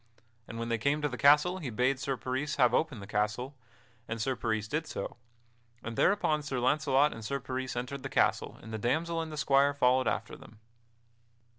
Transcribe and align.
And 0.47 0.57
when 0.57 0.69
they 0.69 0.79
came 0.79 0.99
to 1.03 1.07
the 1.07 1.15
castle 1.15 1.59
he 1.59 1.69
bade 1.69 1.99
Sir 1.99 2.17
Peris 2.17 2.55
have 2.55 2.73
open 2.73 2.99
the 3.01 3.05
castle; 3.05 3.53
and 4.07 4.19
Sir 4.19 4.35
Peris 4.35 4.67
did 4.67 4.87
so; 4.87 5.15
and 5.83 5.95
thereupon 5.95 6.41
Sir 6.41 6.59
Launcelot 6.59 7.13
and 7.13 7.23
Sir 7.23 7.39
Peris 7.39 7.75
entered 7.75 8.01
the 8.01 8.09
castle 8.09 8.57
and 8.63 8.73
the 8.73 8.79
damsel 8.79 9.21
and 9.21 9.31
the 9.31 9.37
squire 9.37 9.75
followed 9.75 10.07
after 10.07 10.35
them. 10.35 10.57